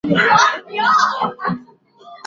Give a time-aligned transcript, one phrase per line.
[0.03, 0.31] 建武是日本
[0.65, 1.37] 的年号之一。